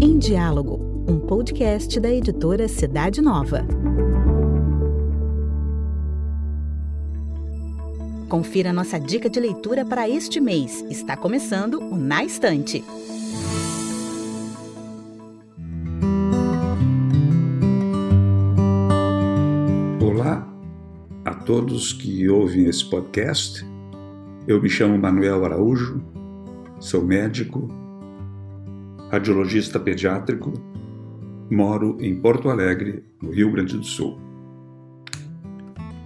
Em 0.00 0.18
Diálogo, 0.18 1.04
um 1.06 1.18
podcast 1.18 2.00
da 2.00 2.10
editora 2.10 2.66
Cidade 2.66 3.20
Nova. 3.20 3.66
Confira 8.26 8.72
nossa 8.72 8.98
dica 8.98 9.28
de 9.28 9.38
leitura 9.38 9.84
para 9.84 10.08
este 10.08 10.40
mês. 10.40 10.82
Está 10.88 11.14
começando 11.14 11.74
o 11.74 11.94
Na 11.94 12.24
Estante. 12.24 12.82
Olá 20.00 20.48
a 21.22 21.34
todos 21.34 21.92
que 21.92 22.28
ouvem 22.30 22.64
esse 22.64 22.88
podcast. 22.88 23.73
Eu 24.46 24.60
me 24.60 24.68
chamo 24.68 24.98
Manuel 24.98 25.42
Araújo, 25.46 26.02
sou 26.78 27.02
médico, 27.02 27.66
radiologista 29.10 29.80
pediátrico, 29.80 30.52
moro 31.50 31.96
em 31.98 32.14
Porto 32.14 32.50
Alegre, 32.50 33.02
no 33.22 33.30
Rio 33.30 33.50
Grande 33.50 33.74
do 33.78 33.84
Sul. 33.84 34.18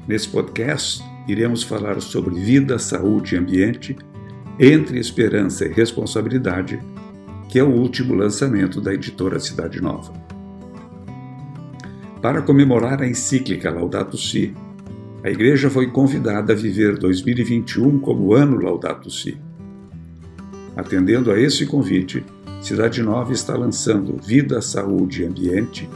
Nesse 0.06 0.28
podcast, 0.28 1.02
iremos 1.26 1.64
falar 1.64 2.00
sobre 2.00 2.36
vida, 2.36 2.78
saúde 2.78 3.34
e 3.34 3.38
ambiente, 3.38 3.96
entre 4.56 5.00
esperança 5.00 5.64
e 5.64 5.72
responsabilidade, 5.72 6.78
que 7.48 7.58
é 7.58 7.64
o 7.64 7.74
último 7.74 8.14
lançamento 8.14 8.80
da 8.80 8.94
editora 8.94 9.40
Cidade 9.40 9.80
Nova. 9.82 10.12
Para 12.22 12.40
comemorar 12.40 13.02
a 13.02 13.08
encíclica 13.08 13.68
Laudato 13.68 14.16
Si, 14.16 14.54
a 15.22 15.30
Igreja 15.30 15.68
foi 15.68 15.88
convidada 15.88 16.52
a 16.52 16.56
viver 16.56 16.96
2021 16.96 17.98
como 17.98 18.34
ano 18.34 18.60
Laudato 18.60 19.10
Si. 19.10 19.36
Atendendo 20.76 21.32
a 21.32 21.40
esse 21.40 21.66
convite, 21.66 22.24
Cidade 22.62 23.02
Nova 23.02 23.32
está 23.32 23.56
lançando 23.56 24.16
Vida, 24.16 24.62
Saúde 24.62 25.22
e 25.22 25.26
Ambiente 25.26 25.88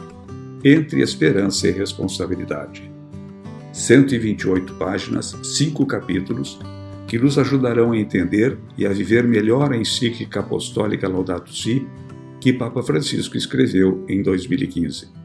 entre 0.63 1.01
esperança 1.01 1.67
e 1.67 1.71
responsabilidade. 1.71 2.89
128 3.71 4.73
páginas, 4.75 5.37
5 5.41 5.85
capítulos, 5.85 6.59
que 7.07 7.17
nos 7.17 7.37
ajudarão 7.37 7.91
a 7.91 7.97
entender 7.97 8.57
e 8.77 8.85
a 8.85 8.89
viver 8.89 9.23
melhor 9.25 9.73
a 9.73 9.77
encíclica 9.77 10.41
apostólica 10.41 11.07
Laudato 11.07 11.53
Si, 11.53 11.85
que 12.39 12.53
Papa 12.53 12.83
Francisco 12.83 13.37
escreveu 13.37 14.05
em 14.07 14.21
2015. 14.21 15.22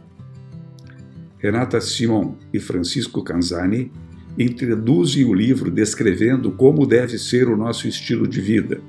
Renata 1.38 1.80
Simon 1.80 2.34
e 2.52 2.58
Francisco 2.58 3.22
Canzani 3.22 3.92
introduzem 4.36 5.24
o 5.24 5.32
livro 5.32 5.70
descrevendo 5.70 6.52
como 6.52 6.86
deve 6.86 7.18
ser 7.18 7.48
o 7.48 7.56
nosso 7.56 7.86
estilo 7.86 8.26
de 8.26 8.40
vida. 8.40 8.80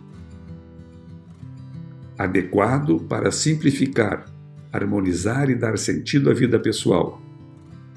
Adequado 2.18 3.00
para 3.08 3.32
simplificar, 3.32 4.26
harmonizar 4.72 5.50
e 5.50 5.56
dar 5.56 5.78
sentido 5.78 6.30
à 6.30 6.34
vida 6.34 6.60
pessoal. 6.60 7.22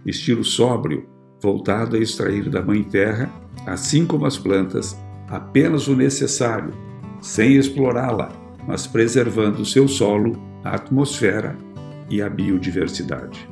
Estilo 0.05 0.45
sóbrio, 0.45 1.07
voltado 1.41 1.97
a 1.97 1.99
extrair 1.99 2.49
da 2.49 2.63
Mãe 2.63 2.83
Terra, 2.83 3.31
assim 3.67 4.07
como 4.07 4.27
as 4.27 4.39
plantas, 4.39 4.97
apenas 5.29 5.89
o 5.89 5.97
necessário, 5.97 6.73
sem 7.21 7.57
explorá-la, 7.57 8.31
mas 8.67 8.87
preservando 8.87 9.65
seu 9.65 9.89
solo, 9.89 10.39
a 10.63 10.77
atmosfera 10.77 11.57
e 12.09 12.23
a 12.23 12.29
biodiversidade. 12.29 13.52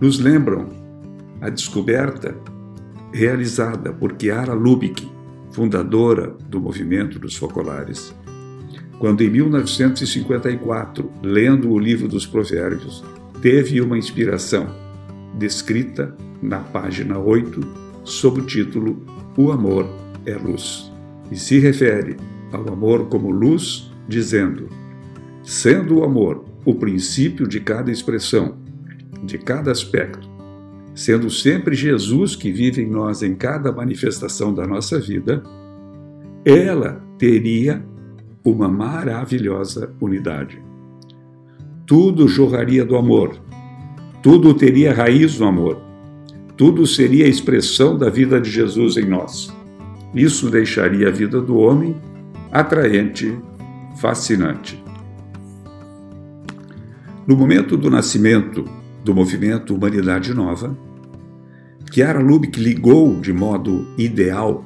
Nos 0.00 0.18
lembram 0.18 0.68
a 1.40 1.48
descoberta 1.48 2.36
realizada 3.12 3.92
por 3.92 4.14
Chiara 4.20 4.52
Lubick, 4.52 5.08
fundadora 5.50 6.36
do 6.48 6.60
movimento 6.60 7.18
dos 7.18 7.36
focolares, 7.36 8.14
quando 8.98 9.22
em 9.22 9.30
1954, 9.30 11.10
lendo 11.22 11.70
o 11.70 11.78
livro 11.78 12.08
dos 12.08 12.26
Provérbios, 12.26 13.04
teve 13.40 13.80
uma 13.80 13.96
inspiração 13.96 14.68
descrita 15.38 16.14
na 16.42 16.60
página 16.60 17.18
8, 17.18 17.60
sob 18.04 18.40
o 18.40 18.46
título 18.46 19.02
O 19.36 19.50
Amor 19.50 19.88
é 20.26 20.34
Luz, 20.34 20.92
e 21.30 21.36
se 21.36 21.58
refere 21.58 22.16
ao 22.52 22.72
amor 22.72 23.08
como 23.08 23.30
luz, 23.30 23.90
dizendo: 24.08 24.68
sendo 25.42 25.98
o 25.98 26.04
amor 26.04 26.44
o 26.64 26.74
princípio 26.74 27.46
de 27.46 27.60
cada 27.60 27.90
expressão, 27.90 28.56
de 29.26 29.36
cada 29.36 29.70
aspecto, 29.70 30.28
sendo 30.94 31.28
sempre 31.28 31.74
Jesus 31.74 32.34
que 32.34 32.50
vive 32.50 32.82
em 32.82 32.88
nós 32.88 33.22
em 33.22 33.34
cada 33.34 33.70
manifestação 33.70 34.54
da 34.54 34.66
nossa 34.66 34.98
vida, 34.98 35.42
ela 36.44 37.02
teria 37.18 37.84
uma 38.44 38.68
maravilhosa 38.68 39.92
unidade. 40.00 40.62
Tudo 41.84 42.26
jorraria 42.26 42.84
do 42.84 42.96
amor, 42.96 43.38
tudo 44.22 44.54
teria 44.54 44.92
raiz 44.92 45.38
no 45.38 45.46
amor. 45.46 45.86
Tudo 46.56 46.86
seria 46.86 47.26
a 47.26 47.28
expressão 47.28 47.98
da 47.98 48.08
vida 48.08 48.40
de 48.40 48.50
Jesus 48.50 48.96
em 48.96 49.04
nós. 49.04 49.54
Isso 50.14 50.50
deixaria 50.50 51.08
a 51.08 51.12
vida 51.12 51.40
do 51.40 51.58
homem 51.58 51.94
atraente, 52.50 53.38
fascinante. 54.00 54.82
No 57.26 57.36
momento 57.36 57.76
do 57.76 57.90
nascimento 57.90 58.64
do 59.06 59.14
movimento 59.14 59.72
Humanidade 59.72 60.34
Nova, 60.34 60.76
Chiara 61.92 62.18
Lubick 62.18 62.58
ligou 62.58 63.20
de 63.20 63.32
modo 63.32 63.86
ideal 63.96 64.64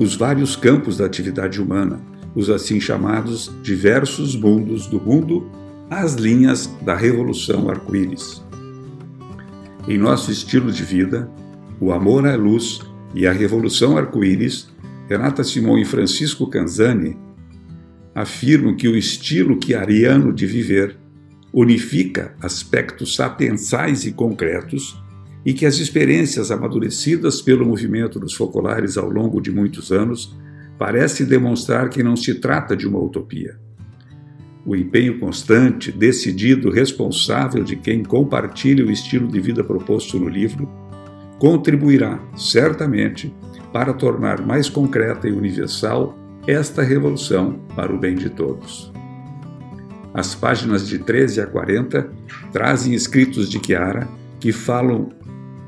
os 0.00 0.16
vários 0.16 0.56
campos 0.56 0.96
da 0.96 1.06
atividade 1.06 1.62
humana, 1.62 2.00
os 2.34 2.50
assim 2.50 2.80
chamados 2.80 3.54
diversos 3.62 4.34
mundos 4.34 4.88
do 4.88 5.00
mundo, 5.00 5.48
às 5.88 6.14
linhas 6.14 6.66
da 6.82 6.96
Revolução 6.96 7.70
Arco-Íris. 7.70 8.42
Em 9.86 9.96
nosso 9.96 10.32
estilo 10.32 10.72
de 10.72 10.82
vida, 10.82 11.30
o 11.80 11.92
amor 11.92 12.26
à 12.26 12.34
luz 12.34 12.80
e 13.14 13.28
a 13.28 13.32
revolução 13.32 13.96
arco-íris, 13.96 14.68
Renata 15.08 15.44
Simon 15.44 15.78
e 15.78 15.84
Francisco 15.84 16.48
Canzani 16.48 17.16
afirmam 18.12 18.74
que 18.74 18.88
o 18.88 18.96
estilo 18.96 19.56
chiariano 19.64 20.32
de 20.32 20.46
viver 20.46 20.98
unifica 21.60 22.34
aspectos 22.40 23.14
sapensais 23.14 24.04
e 24.04 24.12
concretos 24.12 25.02
e 25.44 25.52
que 25.52 25.66
as 25.66 25.78
experiências 25.78 26.50
amadurecidas 26.50 27.40
pelo 27.40 27.66
movimento 27.66 28.20
dos 28.20 28.34
focolares 28.34 28.96
ao 28.96 29.08
longo 29.08 29.40
de 29.40 29.50
muitos 29.50 29.90
anos 29.90 30.36
parecem 30.78 31.26
demonstrar 31.26 31.88
que 31.88 32.02
não 32.02 32.16
se 32.16 32.34
trata 32.34 32.76
de 32.76 32.86
uma 32.86 32.98
utopia 32.98 33.58
o 34.68 34.76
empenho 34.76 35.18
constante, 35.18 35.90
decidido, 35.90 36.70
responsável 36.70 37.64
de 37.64 37.74
quem 37.74 38.04
compartilha 38.04 38.84
o 38.84 38.90
estilo 38.90 39.26
de 39.26 39.40
vida 39.40 39.64
proposto 39.64 40.18
no 40.18 40.28
livro, 40.28 40.68
contribuirá, 41.38 42.20
certamente, 42.36 43.34
para 43.72 43.94
tornar 43.94 44.44
mais 44.44 44.68
concreta 44.68 45.26
e 45.26 45.32
universal 45.32 46.18
esta 46.46 46.82
revolução 46.82 47.60
para 47.74 47.94
o 47.94 47.98
bem 47.98 48.14
de 48.14 48.28
todos. 48.28 48.92
As 50.18 50.34
páginas 50.34 50.88
de 50.88 50.98
13 50.98 51.42
a 51.42 51.46
40 51.46 52.10
trazem 52.52 52.92
escritos 52.92 53.48
de 53.48 53.64
Chiara 53.64 54.08
que 54.40 54.50
falam 54.50 55.10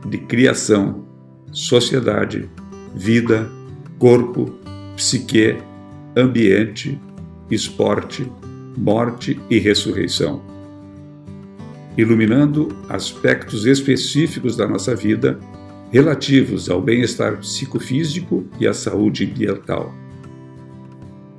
de 0.09 0.19
criação, 0.19 1.07
sociedade, 1.53 2.51
vida, 2.93 3.49
corpo, 3.97 4.53
psique, 4.97 5.57
ambiente, 6.17 7.01
esporte, 7.49 8.29
morte 8.77 9.41
e 9.49 9.57
ressurreição, 9.61 10.43
iluminando 11.97 12.77
aspectos 12.89 13.67
específicos 13.67 14.57
da 14.57 14.67
nossa 14.67 14.97
vida 14.97 15.39
relativos 15.93 16.69
ao 16.69 16.83
bem-estar 16.83 17.37
psicofísico 17.37 18.45
e 18.59 18.67
à 18.67 18.75
saúde 18.75 19.31
ambiental. 19.31 19.95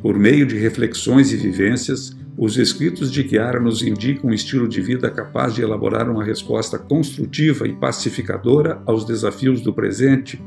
Por 0.01 0.18
meio 0.18 0.45
de 0.45 0.57
reflexões 0.57 1.33
e 1.33 1.36
vivências, 1.36 2.20
os 2.38 2.57
escritos 2.57 3.12
de 3.12 3.28
Chiara 3.28 3.60
nos 3.60 3.81
indicam 3.81 4.30
um 4.30 4.33
estilo 4.33 4.68
de 4.68 4.81
vida 4.81 5.10
capaz 5.10 5.54
de 5.54 5.62
elaborar 5.62 6.10
uma 6.10 6.24
resposta 6.24 6.80
construtiva 6.80 7.68
e 7.68 7.74
pacificadora 7.74 8.81
aos 8.86 9.06
desafios 9.06 9.62
do 9.62 9.74
presente, 9.74 10.42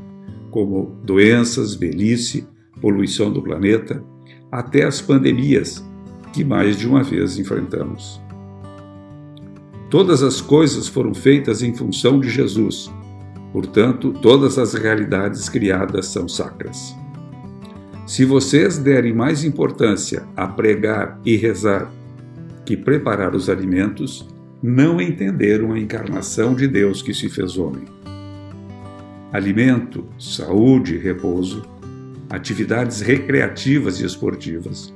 como 0.49 0.97
doenças, 1.03 1.75
velhice, 1.75 2.47
poluição 2.81 3.31
do 3.31 3.41
planeta, 3.41 4.03
até 4.51 4.83
as 4.83 4.99
pandemias, 4.99 5.85
que 6.33 6.43
mais 6.43 6.77
de 6.77 6.87
uma 6.87 7.03
vez 7.03 7.37
enfrentamos. 7.37 8.21
Todas 9.89 10.23
as 10.23 10.41
coisas 10.41 10.87
foram 10.87 11.13
feitas 11.13 11.61
em 11.61 11.73
função 11.73 12.19
de 12.19 12.29
Jesus, 12.29 12.91
portanto, 13.53 14.11
todas 14.21 14.57
as 14.57 14.73
realidades 14.73 15.47
criadas 15.47 16.07
são 16.07 16.27
sacras. 16.27 16.95
Se 18.05 18.23
vocês 18.23 18.77
derem 18.77 19.13
mais 19.13 19.43
importância 19.43 20.23
a 20.35 20.47
pregar 20.47 21.19
e 21.25 21.35
rezar 21.35 21.91
que 22.65 22.77
preparar 22.77 23.35
os 23.35 23.49
alimentos, 23.49 24.27
não 24.61 25.01
entenderam 25.01 25.73
a 25.73 25.79
encarnação 25.79 26.55
de 26.55 26.67
Deus 26.67 27.01
que 27.01 27.13
se 27.13 27.29
fez 27.29 27.57
homem. 27.57 27.85
Alimento, 29.31 30.05
saúde 30.17 30.97
repouso 30.97 31.63
atividades 32.29 33.01
recreativas 33.01 33.99
e 33.99 34.05
esportivas, 34.05 34.93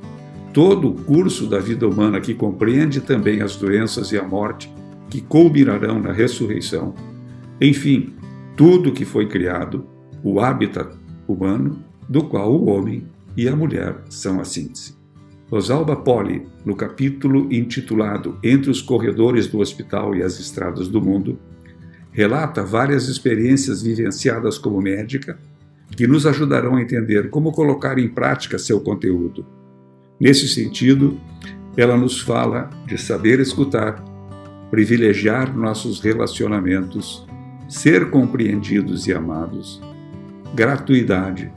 todo 0.54 0.90
o 0.90 0.94
curso 0.94 1.48
da 1.48 1.60
vida 1.60 1.88
humana 1.88 2.20
que 2.20 2.34
compreende 2.34 3.02
também 3.02 3.42
as 3.42 3.56
doenças 3.56 4.12
e 4.12 4.18
a 4.18 4.24
morte, 4.24 4.72
que 5.10 5.22
culminarão 5.22 6.00
na 6.00 6.12
ressurreição, 6.12 6.94
enfim, 7.60 8.14
tudo 8.56 8.92
que 8.92 9.06
foi 9.06 9.28
criado, 9.28 9.88
o 10.24 10.40
habitat 10.40 10.96
humano, 11.28 11.84
do 12.10 12.24
qual 12.24 12.52
o 12.52 12.66
homem 12.70 13.04
e 13.38 13.48
a 13.48 13.56
mulher 13.56 13.96
são 14.10 14.42
a 14.42 14.44
síntese. 14.44 14.98
Rosalba 15.52 15.96
Poli, 15.96 16.46
no 16.66 16.76
capítulo 16.76 17.52
intitulado 17.52 18.38
Entre 18.44 18.70
os 18.70 18.82
corredores 18.82 19.48
do 19.48 19.60
hospital 19.60 20.16
e 20.16 20.22
as 20.22 20.40
estradas 20.40 20.88
do 20.88 21.02
mundo, 21.02 21.40
relata 22.12 22.64
várias 22.64 23.08
experiências 23.08 23.82
vivenciadas 23.82 24.58
como 24.58 24.82
médica 24.82 25.40
que 25.96 26.08
nos 26.08 26.26
ajudarão 26.26 26.76
a 26.76 26.82
entender 26.82 27.30
como 27.30 27.52
colocar 27.52 27.98
em 27.98 28.08
prática 28.08 28.60
seu 28.60 28.80
conteúdo. 28.82 29.46
Nesse 30.20 30.48
sentido, 30.48 31.20
ela 31.78 31.96
nos 31.96 32.20
fala 32.20 32.70
de 32.86 32.98
saber 32.98 33.40
escutar, 33.40 34.04
privilegiar 34.70 35.56
nossos 35.56 36.00
relacionamentos, 36.00 37.26
ser 37.68 38.10
compreendidos 38.10 39.08
e 39.08 39.14
amados, 39.14 39.82
gratuidade, 40.54 41.52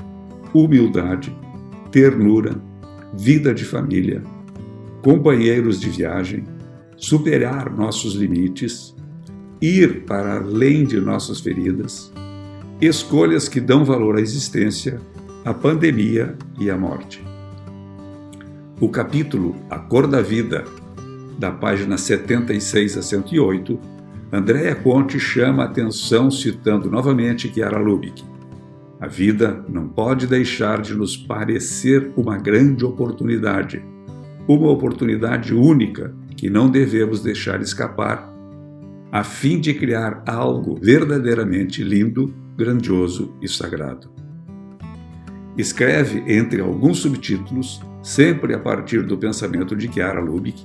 humildade, 0.55 1.37
ternura, 1.91 2.61
vida 3.15 3.55
de 3.55 3.65
família, 3.65 4.23
companheiros 5.03 5.81
de 5.81 5.91
viagem, 5.91 6.45
superar 6.97 7.71
nossos 7.71 8.15
limites, 8.15 8.95
ir 9.61 10.05
para 10.05 10.37
além 10.37 10.85
de 10.85 11.01
nossas 11.01 11.41
feridas, 11.41 12.13
escolhas 12.81 13.49
que 13.49 13.61
dão 13.61 13.85
valor 13.85 14.17
à 14.17 14.21
existência, 14.21 15.01
à 15.45 15.53
pandemia 15.53 16.37
e 16.59 16.71
à 16.71 16.77
morte. 16.77 17.23
O 18.81 18.89
capítulo 18.89 19.55
A 19.71 19.79
Cor 19.79 20.07
da 20.07 20.21
Vida, 20.21 20.65
da 21.39 21.51
página 21.51 21.97
76 21.97 22.99
a 22.99 23.03
108, 23.03 23.79
Andréa 24.33 24.75
Conte 24.75 25.21
chama 25.21 25.63
a 25.63 25.67
atenção 25.67 26.31
citando 26.31 26.91
novamente 26.91 27.53
Chiara 27.53 27.79
Lubick. 27.79 28.32
A 29.03 29.09
vida 29.09 29.65
não 29.69 29.89
pode 29.89 30.29
deixar 30.29 30.81
de 30.81 30.95
nos 30.95 31.17
parecer 31.17 32.13
uma 32.17 32.39
grande 32.39 32.85
oportunidade, 32.85 33.85
uma 34.47 34.71
oportunidade 34.71 35.53
única 35.53 36.15
que 36.37 36.49
não 36.49 36.71
devemos 36.71 37.21
deixar 37.21 37.61
escapar, 37.61 38.33
a 39.11 39.25
fim 39.25 39.59
de 39.59 39.75
criar 39.75 40.23
algo 40.25 40.79
verdadeiramente 40.81 41.83
lindo, 41.83 42.33
grandioso 42.57 43.35
e 43.43 43.49
sagrado. 43.49 44.09
Escreve 45.59 46.23
entre 46.33 46.61
alguns 46.61 46.99
subtítulos 46.99 47.83
sempre 48.05 48.55
a 48.55 48.59
partir 48.61 49.03
do 49.03 49.19
pensamento 49.19 49.75
de 49.75 49.93
Chiara 49.93 50.21
Lubick, 50.21 50.63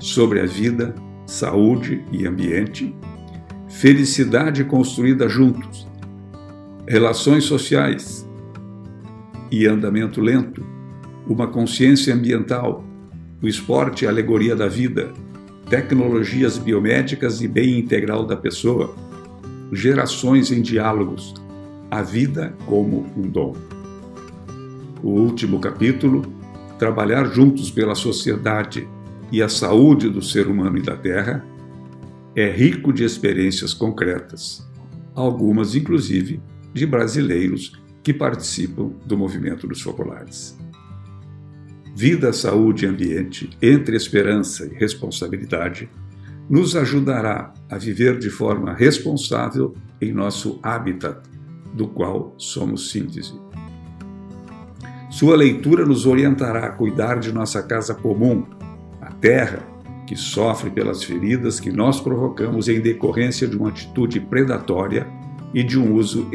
sobre 0.00 0.40
a 0.40 0.46
vida, 0.46 0.94
saúde 1.26 2.02
e 2.10 2.26
ambiente, 2.26 2.96
felicidade 3.68 4.64
construída 4.64 5.28
juntos, 5.28 5.91
relações 6.86 7.44
sociais 7.44 8.28
e 9.50 9.66
andamento 9.66 10.20
lento, 10.20 10.64
uma 11.26 11.46
consciência 11.46 12.14
ambiental, 12.14 12.84
o 13.40 13.46
esporte 13.46 14.04
a 14.06 14.10
alegoria 14.10 14.56
da 14.56 14.66
vida, 14.66 15.12
tecnologias 15.68 16.58
biomédicas 16.58 17.40
e 17.40 17.46
bem 17.46 17.78
integral 17.78 18.26
da 18.26 18.36
pessoa, 18.36 18.94
gerações 19.72 20.50
em 20.50 20.60
diálogos, 20.60 21.34
a 21.90 22.02
vida 22.02 22.54
como 22.66 23.06
um 23.16 23.22
dom. 23.22 23.54
O 25.02 25.10
último 25.10 25.60
capítulo, 25.60 26.22
trabalhar 26.78 27.26
juntos 27.26 27.70
pela 27.70 27.94
sociedade 27.94 28.88
e 29.30 29.40
a 29.40 29.48
saúde 29.48 30.08
do 30.08 30.20
ser 30.20 30.48
humano 30.48 30.78
e 30.78 30.82
da 30.82 30.96
Terra, 30.96 31.44
é 32.34 32.50
rico 32.50 32.92
de 32.92 33.04
experiências 33.04 33.72
concretas, 33.72 34.66
algumas 35.14 35.74
inclusive 35.74 36.40
de 36.72 36.86
brasileiros 36.86 37.72
que 38.02 38.12
participam 38.12 38.92
do 39.06 39.16
movimento 39.16 39.66
dos 39.66 39.82
populares. 39.82 40.58
Vida, 41.94 42.32
saúde 42.32 42.84
e 42.84 42.88
ambiente, 42.88 43.50
entre 43.60 43.96
esperança 43.96 44.64
e 44.66 44.74
responsabilidade, 44.74 45.90
nos 46.48 46.74
ajudará 46.74 47.52
a 47.70 47.78
viver 47.78 48.18
de 48.18 48.30
forma 48.30 48.74
responsável 48.74 49.74
em 50.00 50.12
nosso 50.12 50.58
habitat, 50.62 51.20
do 51.74 51.86
qual 51.86 52.34
somos 52.36 52.90
síntese. 52.90 53.34
Sua 55.10 55.36
leitura 55.36 55.84
nos 55.84 56.06
orientará 56.06 56.66
a 56.66 56.70
cuidar 56.70 57.20
de 57.20 57.32
nossa 57.32 57.62
casa 57.62 57.94
comum, 57.94 58.44
a 59.00 59.12
terra, 59.12 59.62
que 60.06 60.16
sofre 60.16 60.70
pelas 60.70 61.04
feridas 61.04 61.60
que 61.60 61.70
nós 61.70 62.00
provocamos 62.00 62.68
em 62.68 62.80
decorrência 62.80 63.46
de 63.46 63.56
uma 63.56 63.68
atitude 63.68 64.18
predatória 64.20 65.06
e 65.54 65.62
de 65.62 65.78
um 65.78 65.94
uso 65.94 66.28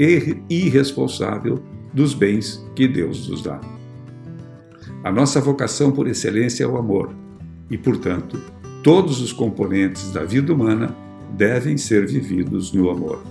irresponsável 0.50 1.64
dos 1.94 2.14
bens 2.14 2.64
que 2.76 2.88
Deus 2.88 3.28
nos 3.28 3.42
dá. 3.42 3.60
A 5.04 5.12
nossa 5.12 5.40
vocação 5.40 5.92
por 5.92 6.08
excelência 6.08 6.64
é 6.64 6.68
o 6.68 6.78
amor, 6.78 7.16
e, 7.70 7.78
portanto, 7.78 8.40
todos 8.84 9.22
os 9.22 9.34
componentes 9.34 10.12
da 10.12 10.24
vida 10.24 10.54
humana 10.54 10.96
devem 11.36 11.78
ser 11.78 12.06
vividos 12.06 12.72
no 12.72 12.90
amor. 12.90 13.24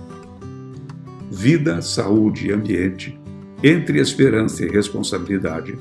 Vida, 1.31 1.81
saúde 1.81 2.47
e 2.47 2.51
ambiente 2.51 3.19
entre 3.63 3.99
esperança 3.99 4.63
e 4.63 4.69
responsabilidade, 4.69 5.75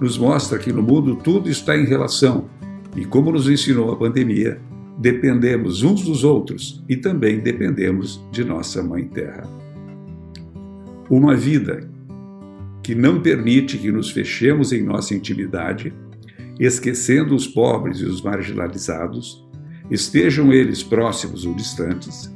nos 0.00 0.18
mostra 0.18 0.58
que 0.58 0.72
no 0.72 0.82
mundo 0.82 1.16
tudo 1.16 1.48
está 1.48 1.76
em 1.76 1.86
relação 1.86 2.46
e, 2.94 3.04
como 3.04 3.32
nos 3.32 3.48
ensinou 3.48 3.90
a 3.90 3.96
pandemia, 3.96 4.60
dependemos 4.98 5.82
uns 5.82 6.02
dos 6.02 6.24
outros 6.24 6.82
e 6.88 6.96
também 6.96 7.40
dependemos 7.40 8.22
de 8.30 8.44
nossa 8.44 8.82
Mãe 8.82 9.04
Terra. 9.04 9.44
Uma 11.10 11.34
vida 11.34 11.88
que 12.82 12.94
não 12.94 13.20
permite 13.20 13.78
que 13.78 13.90
nos 13.90 14.10
fechemos 14.10 14.72
em 14.72 14.82
nossa 14.82 15.14
intimidade, 15.14 15.92
esquecendo 16.60 17.34
os 17.34 17.46
pobres 17.46 17.98
e 17.98 18.04
os 18.04 18.22
marginalizados, 18.22 19.44
estejam 19.90 20.52
eles 20.52 20.82
próximos 20.82 21.44
ou 21.44 21.54
distantes, 21.54 22.32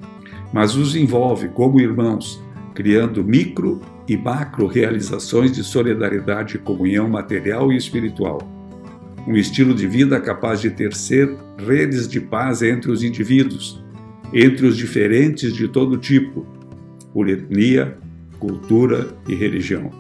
mas 0.53 0.75
os 0.75 0.97
envolve 0.97 1.49
como 1.49 1.81
irmãos, 1.81 2.43
criando 2.75 3.23
micro 3.23 3.81
e 4.09 4.17
macro 4.17 4.67
realizações 4.67 5.53
de 5.53 5.63
solidariedade 5.63 6.57
e 6.57 6.59
comunhão 6.59 7.09
material 7.09 7.73
e 7.73 7.77
espiritual. 7.77 8.58
Um 9.29 9.37
estilo 9.37 9.75
de 9.75 9.87
vida 9.87 10.19
capaz 10.19 10.59
de 10.59 10.71
tercer 10.71 11.29
redes 11.59 12.09
de 12.09 12.19
paz 12.19 12.63
entre 12.63 12.91
os 12.91 13.03
indivíduos, 13.03 13.85
entre 14.33 14.67
os 14.67 14.75
diferentes 14.75 15.53
de 15.53 15.69
todo 15.69 15.99
tipo, 15.99 16.47
por 17.13 17.29
etnia, 17.29 17.99
cultura 18.39 19.07
e 19.29 19.35
religião. 19.35 19.91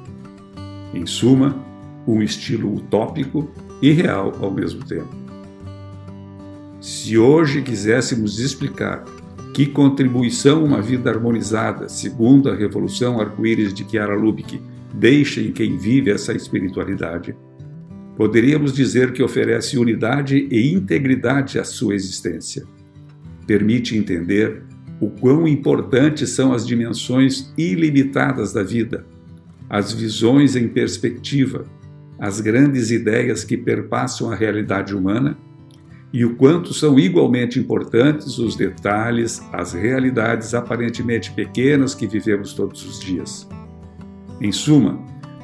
Em 0.94 1.04
suma, 1.04 1.62
um 2.06 2.22
estilo 2.22 2.74
utópico 2.74 3.52
e 3.82 3.90
real 3.90 4.34
ao 4.40 4.50
mesmo 4.50 4.82
tempo. 4.86 5.14
Se 6.80 7.18
hoje 7.18 7.60
quiséssemos 7.60 8.38
explicar 8.38 9.04
que 9.52 9.66
contribuição 9.66 10.64
uma 10.64 10.80
vida 10.80 11.10
harmonizada, 11.10 11.86
segundo 11.90 12.48
a 12.48 12.54
Revolução 12.54 13.20
Arco-Íris 13.20 13.74
de 13.74 13.84
Chiara 13.84 14.14
Lubick, 14.14 14.58
deixa 14.94 15.42
em 15.42 15.52
quem 15.52 15.76
vive 15.76 16.10
essa 16.10 16.32
espiritualidade? 16.32 17.36
Poderíamos 18.18 18.72
dizer 18.72 19.12
que 19.12 19.22
oferece 19.22 19.78
unidade 19.78 20.48
e 20.50 20.74
integridade 20.74 21.56
à 21.56 21.62
sua 21.62 21.94
existência. 21.94 22.64
Permite 23.46 23.96
entender 23.96 24.64
o 25.00 25.08
quão 25.08 25.46
importantes 25.46 26.30
são 26.30 26.52
as 26.52 26.66
dimensões 26.66 27.54
ilimitadas 27.56 28.52
da 28.52 28.64
vida, 28.64 29.06
as 29.70 29.92
visões 29.92 30.56
em 30.56 30.66
perspectiva, 30.66 31.64
as 32.18 32.40
grandes 32.40 32.90
ideias 32.90 33.44
que 33.44 33.56
perpassam 33.56 34.32
a 34.32 34.34
realidade 34.34 34.96
humana 34.96 35.38
e 36.12 36.24
o 36.24 36.34
quanto 36.34 36.74
são 36.74 36.98
igualmente 36.98 37.60
importantes 37.60 38.36
os 38.38 38.56
detalhes, 38.56 39.40
as 39.52 39.74
realidades 39.74 40.54
aparentemente 40.54 41.30
pequenas 41.30 41.94
que 41.94 42.08
vivemos 42.08 42.52
todos 42.52 42.84
os 42.84 42.98
dias. 42.98 43.48
Em 44.40 44.50
suma, 44.50 44.98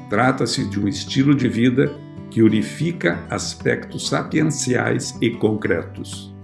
trata-se 0.09 0.67
de 0.67 0.77
um 0.77 0.89
estilo 0.89 1.33
de 1.33 1.47
vida 1.47 2.03
que 2.35 2.43
unifica 2.43 3.25
aspectos 3.29 4.09
sapienciais 4.09 5.17
e 5.21 5.29
concretos. 5.29 6.35